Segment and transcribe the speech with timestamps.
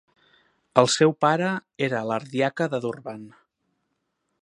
[0.81, 1.51] El seu pare
[1.89, 3.25] era l'ardiaca de Durban.